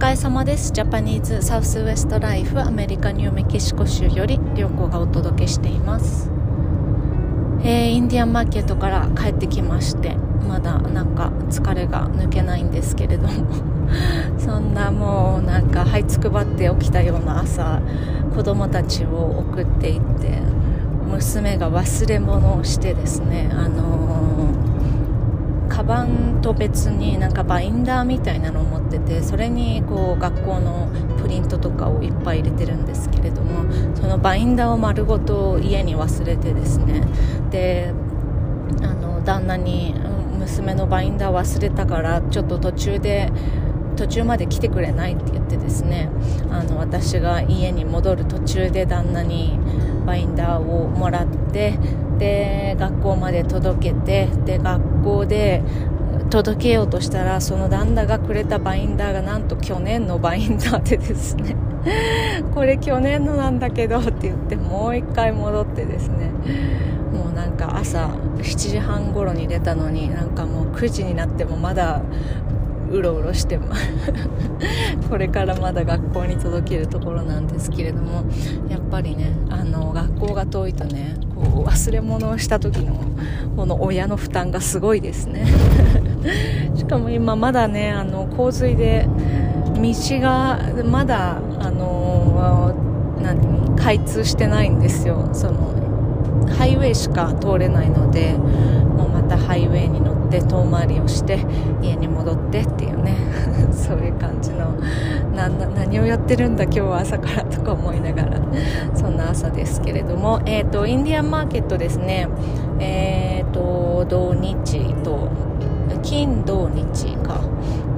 [0.00, 0.72] 疲れ様です。
[0.72, 6.30] ジャパニーズサウスウエストライフアメリカニューメキシコ州より良子がお届けしています。
[7.62, 10.16] えー、インディアンマーケットから帰ってきまして
[10.48, 13.44] まだなんか疲れが抜けないんですけれども。
[14.40, 17.82] そんなもうなんか這いつくばって起きたような朝
[18.34, 20.40] 子供たちを送っていって
[21.10, 24.09] 娘が忘れ物をしてですねあのー、
[25.90, 30.88] バンと別になんかバインダーみたいなのを持っててそれにこう学校の
[31.20, 33.64] プリントとかをいっぱい入れてるんですけれども
[33.96, 37.02] そのバインダーを丸ごと家に忘れてですね。
[37.50, 37.92] で
[38.82, 39.96] あの旦那に
[40.38, 43.32] 娘のバインダー忘れたからちょっと途中で
[43.96, 46.08] 途中まで来てくれないって言ってですね
[46.52, 49.58] あの私が家に戻る途中で旦那に
[50.06, 51.76] バインダーをもらって
[52.20, 55.62] で学校まで届けてで学校で
[56.30, 61.56] 届けようとしたらその旦那がくれたバインダーがなんと去年のバインダーでですね。
[62.54, 66.30] これ去年のなんだけどって言ってもう一回戻ってですね。
[67.12, 72.00] もうなんか朝7時半頃に出たのになんかもう9時になってもまだ
[72.90, 73.58] うろうろして
[75.08, 78.24] これからまだ学校に届けるところなんですけれども
[78.68, 82.94] やっぱりねあの学校が遠いとねこう忘れ物をした時の
[83.56, 85.46] この親の負担がすごいですね。
[86.74, 89.08] しかも今まだねあの洪水で
[89.74, 92.74] 道がまだあの
[93.20, 95.28] 何開通してないんですよ。
[95.32, 95.74] その
[96.58, 98.34] ハイウェイしか通れないので
[98.96, 101.38] もうまたハイウェイに乗って遠回りをして
[101.80, 103.14] 家に戻ってっていうね。
[103.72, 104.74] そういう感じの
[105.34, 108.40] 何をやってるんだ今日は朝からとか思いながら
[108.94, 112.28] そんな朝ですけれども、えーと、インディアンマーケットですね。
[112.78, 115.28] えっ、ー、と土日と
[116.02, 117.40] 金土日か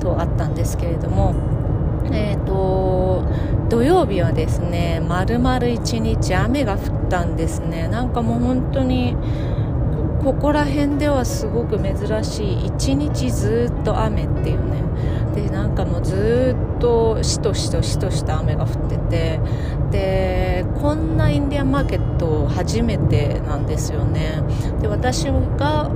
[0.00, 1.34] とあったんですけれども
[2.10, 3.24] えーと、
[3.68, 7.88] 土曜日はですね丸々1日雨が降ったんですね。
[7.88, 9.16] なんかもう本当に
[10.22, 14.82] ここら辺ではすごく珍しい1日ずっと雨っていうね。
[15.34, 19.40] でなんかもうずっとしとしとしとした雨が降ってて
[19.90, 24.42] でこんなインディアンマーケット初めてなんですよね。
[24.80, 25.90] で私が、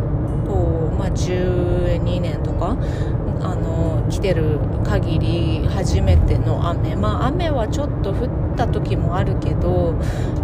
[0.99, 2.77] まあ、12年とか
[3.43, 6.97] あの来てる限り初めての雨。
[6.97, 9.95] まあ雨はちょっと降った時もあるけど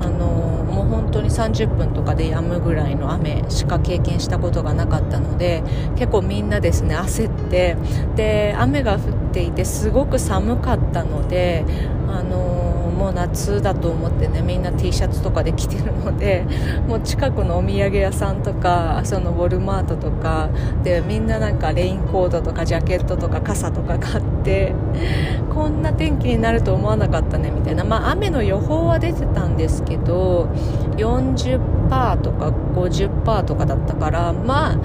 [0.01, 0.27] あの
[0.65, 5.63] もう本当に30分とかで止むぐらいの雨しか経験したことがなかったので
[5.97, 7.77] 結構みんなですね焦って。
[8.17, 9.01] で雨が降っ
[9.33, 11.65] ていてすごく寒かったので
[12.09, 12.58] あの
[12.99, 16.45] もう夏だと思ってねみんな T シャツとかで着てるので
[16.89, 20.49] もう近くのお土産屋さんとかそのウォルマートとか
[20.83, 24.75] でみんななんかレインコードとかジャケットとか傘とか買って
[25.55, 27.85] こんな天気になると思わなかったねみたいな。
[27.85, 30.49] まあ雨の予報は出てたんですけど
[30.97, 31.78] 40
[32.23, 34.77] とか50%とかだったからまあ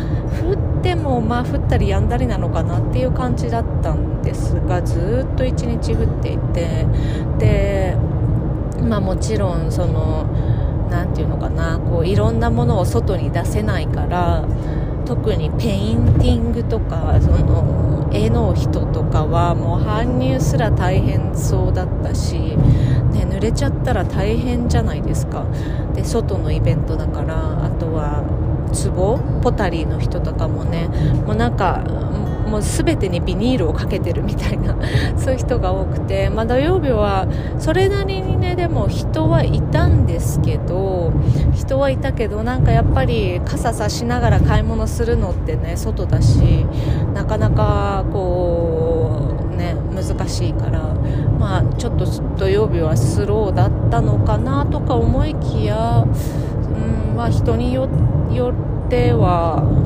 [0.41, 6.86] 降ってもまあ降ったりやんだりなのかなっていう感じだったんですがずっと一日降っていて
[7.38, 7.97] で
[8.81, 10.25] まあもちろんその
[10.90, 14.46] 何て言うのかなこういろんなものを外に出せないから
[15.06, 17.93] 特にペインティングとかその
[18.53, 25.46] 人とかはもう搬入すら大変そうだったし、ね、濡れちゃったら大変じゃないですか。
[25.94, 28.24] で外のイベントだからあとは
[28.74, 30.88] 壺ポタリーの人とかもね
[31.25, 31.84] もうなんか
[32.53, 34.75] もう全てにビニールをかけてるみたいな
[35.18, 37.25] そういう人が多くて、まあ、土曜日は
[37.58, 41.12] それなりにねでも人はいたんですけど
[41.56, 46.64] 人はいたけどなんかやっぱり傘さしながら買い物するのってね外だし
[47.16, 50.94] なかなかこうね難しいから
[51.40, 52.06] まあちょっと
[52.38, 59.83] 土曜日はスローだったのかなとか思いきや、うんまあ、人によっては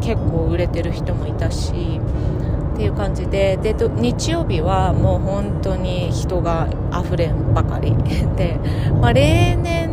[0.00, 2.00] 結構売れてる人もいたし
[2.74, 7.94] っていう感じでで日曜日はもう本当に人があふれんばかり。
[8.36, 8.58] で、
[9.00, 9.90] まあ、例年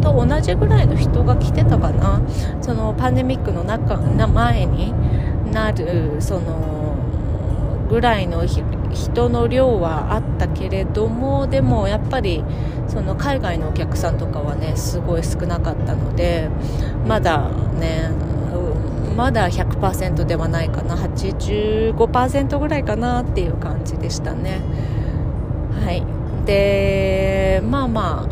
[0.00, 2.20] と同じぐらいの人が来てたかな。
[2.60, 4.92] そのパンデミックの中な前に
[5.52, 6.96] なるその
[7.88, 12.44] ぐらいの人の量はあったけれどもでもやっぱり
[12.86, 16.48] その海外のお客さんとかはねすごい少なかったので
[17.06, 18.10] まだね
[19.18, 20.96] まだ100%ではないかな。
[20.96, 24.60] 85%ぐらいかなっていう感じでしたね。
[25.84, 26.04] はい。
[26.46, 28.28] でまあま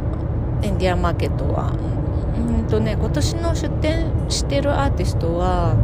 [0.62, 1.72] あインディアンマーケットは。
[1.72, 5.74] うんとね今年の出店してるアーティストは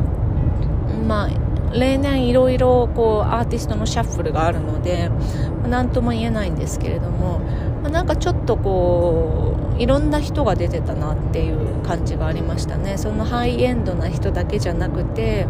[1.09, 1.31] まあ
[1.73, 5.11] 例年いろいろこうアーティストのシャッフルがあるので
[5.69, 7.41] 何とも言えないんですけれども、
[7.83, 12.96] ま、なんかちょっとこういろんな人が出てたなっていう感じがありましたね。
[12.96, 15.49] そのハイエンドな人だけじゃなくて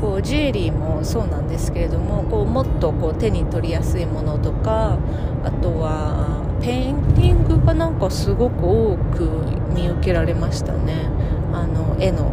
[0.00, 4.98] こうジュエリーもそうなんですけれどもこうもっとこう手に取りやすいものとか
[5.44, 9.30] あとはペインティングがなんかすごく多く
[9.72, 11.08] 見受けられましたね。
[11.52, 12.32] あの絵の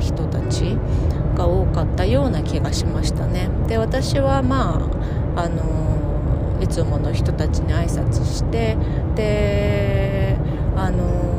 [0.00, 0.76] 人たち
[1.34, 3.48] が多かったような気がしましたね。
[3.68, 4.86] で私はま
[5.34, 5.62] ああの
[6.60, 8.76] いつもの人たちに挨拶して
[9.14, 9.93] で
[10.76, 11.34] あの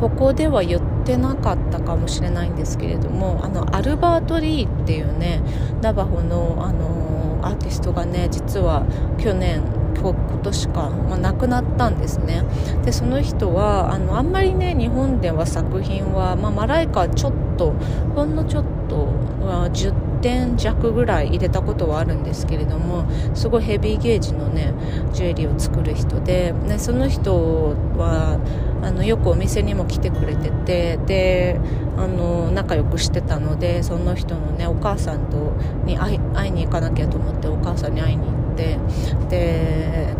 [0.00, 5.40] ここでは言ってなかったかもしれないんですけれどもあのアルバート・リーっていうね
[5.80, 8.84] ナバホのあのアーティストがね実は
[9.18, 9.62] 去年
[10.02, 10.12] 今
[10.42, 12.42] 年か、まあ、亡くなったんですね。
[12.84, 17.72] でその人はあのあんまりね日本では作品は、まあ、マライカはちょっと
[18.16, 19.06] ほんのちょっと、
[19.42, 23.04] 10点弱ぐらい入れたことはあるんですけれども
[23.34, 24.72] すごいヘビーゲージのね
[25.12, 28.38] ジュエリーを作る人で、ね、その人は
[28.82, 31.60] あのよくお店にも来てくれててで
[31.96, 35.52] あの仲良くしてたのでその人のねお母さんと
[35.84, 38.78] に会いに行かなきゃと思ってお母さんに会いに行ってで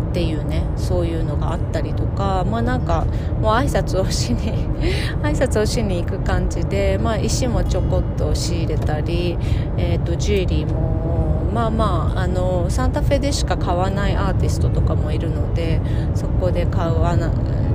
[0.09, 3.05] っていうねそういうのがあったりとかまあなんか
[3.41, 4.51] もう挨拶をしに
[5.23, 9.37] 挨拶をしに行く感じで、まあ、石もちょこっと仕入れたり、
[9.77, 15.81] えーと、ジュエリーもまあまああのサンタフェでしか買わないアーティストとかもいるので
[16.15, 16.93] そこで買う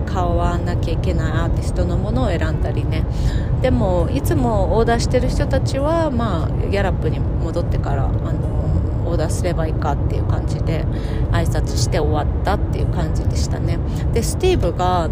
[0.09, 3.05] 買わなきゃいけないアーティストのものを選んだりね。
[3.61, 8.68] でもいつもオーダーしてる人たちはまあギャラップに戻ってからあの
[9.09, 10.85] オーダーすればいいかっていう感じで
[11.33, 13.79] 挨拶して終わったっていう感じでしたね。
[14.13, 15.09] でスティーブがあ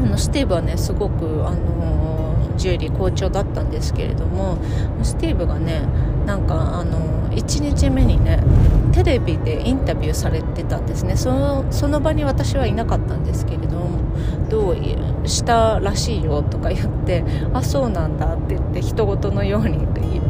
[0.00, 4.58] のスティーブはねすごくあのジュエリー好調だったんですけれども
[5.02, 5.82] スティーブがね
[6.26, 8.42] なんかあの1日目にね
[8.92, 11.16] テレビでインタビューされてたんですね。
[11.16, 13.98] そのその場に私はいなかったんですけれども
[14.48, 19.78] どうしたらしいよとか言ってあそうなんだって言って人事のように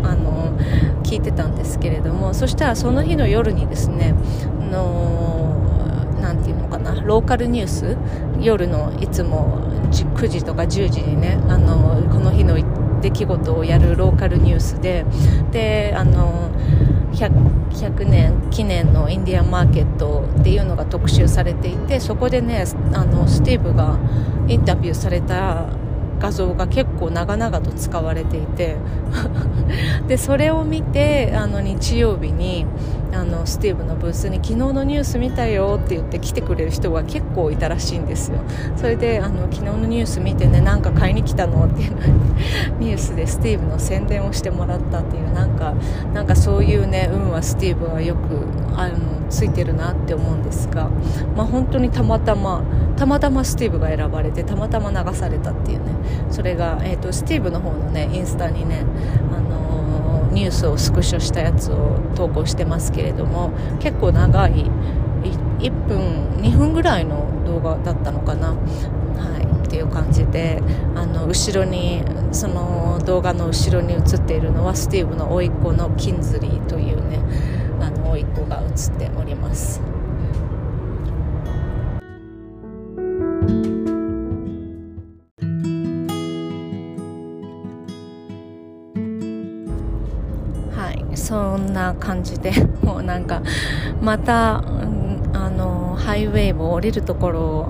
[0.02, 0.58] あの
[1.04, 4.14] 聞いてたんですけれどもそしたらその日の夜にですね
[4.70, 5.14] の
[6.20, 7.96] なていうのかなローカルニュース
[8.40, 9.60] 夜のいつも
[9.90, 12.56] 9時とか10時にねあのこの日の
[13.00, 15.04] 出来事をやるローカルニュースで
[15.52, 16.50] であの
[17.12, 23.98] 100, 100, 年記念のインディアンマーケットっていうのが特集されていてそこでねあのスティーブが
[24.48, 25.68] インタビューされた
[26.24, 28.76] 画像が結構長々と使われていて。
[30.08, 32.66] でそれを見てあの日曜日に
[33.12, 38.38] あのスティーブのブースに昨日のニュース見たよって言って来てくれる人が結構いたらしいんですよ。
[38.76, 41.66] それであの昨日のニュース見てねなんか買いに来たの？
[41.66, 41.92] っていう
[42.78, 45.74] ニュースでスティーブの宣伝をしてもらったっていうなんか
[46.12, 48.20] なんかそういうね運はスティーブはよく
[48.76, 48.94] あの
[49.30, 50.88] ついてるなって思うんですが、
[51.36, 52.62] まあ、本当にたまたま
[52.96, 55.94] たまたまスティーブが選ばれてたまたま流されたっていうね。
[56.30, 58.84] それが、えーと、スティーブの方のねインスタにね、
[59.32, 59.73] あの、
[60.34, 64.70] ニュースをスクショしたやつを投稿してますけれども結構長い
[65.60, 70.60] 1分2分ぐらいの動画だったのかな、はい、っていう感じで
[70.94, 77.20] あの後ろにその動画の後ろに映っているのはスティーブの甥っ子のキンズリーというね
[77.80, 79.80] あの甥っ子が映っております。
[92.14, 92.52] 感じで
[92.82, 93.42] もうなんか
[94.00, 94.62] また、
[95.32, 97.68] あのハイウェイを降りるところを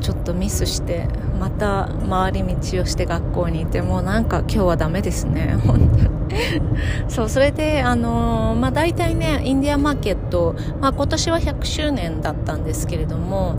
[0.00, 1.06] ちょっとミスして
[1.38, 6.14] また回り道をして学校にいてもうなんか今日はダメですね 本当に。
[7.08, 13.54] そうそれであの、まあ大体ねインディアマーケット、まあ、今年は100周年だったんですけれども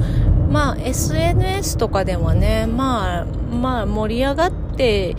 [0.52, 5.16] まあ SNS とかではねまあまあ盛り上がって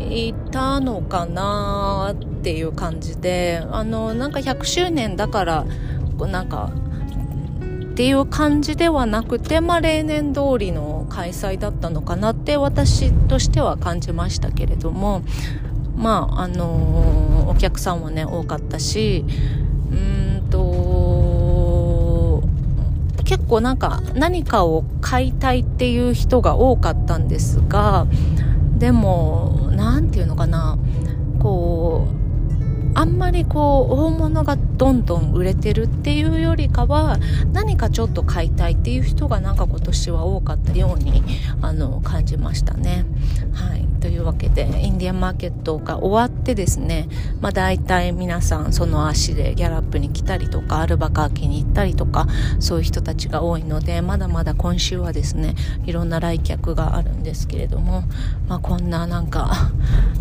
[0.00, 5.66] いたのかなっていう感じであのなんか100周年だから
[6.20, 6.72] なんか
[7.92, 15.22] っていう感じではなくて、まあ、例年通りの開催だったのかなって私としては感じましたけれども
[15.96, 19.24] まああのー、お客さんもね多かったし
[19.90, 22.42] うんと
[23.24, 28.06] 結構なんか何かを買いたいっていう人が多かったんですが
[28.78, 30.76] でも何て言うのかな
[31.40, 37.18] こうあんまりこう大物がどんどん売れてるっていうよりかは
[37.52, 41.22] 何かちょっと買いたいっていう人がなんか今年は多かったように
[41.62, 43.04] あの感じましたね。
[43.52, 47.08] はいというわけでインディアンマーケットが終わってですね、
[47.42, 52.26] まあ、大体皆さんその足でギャラップに来たりとかアルバカーキに行ったりとか
[52.58, 58.04] そういう人たちが多いのでまだまだ今週はですねいろんな来客があるんですけれども、
[58.48, 59.70] まあ、こんななんか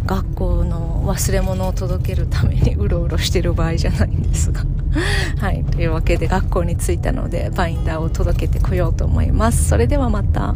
[0.05, 4.65] 学校の忘れ物を届けるために うろうろしてる場合じゃないんですが。
[5.39, 9.69] はいというわけで学校に着いたのでバインダーを届けてこようと思います。
[9.69, 10.55] それではまた。